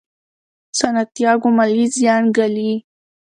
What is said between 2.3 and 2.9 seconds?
ګالي.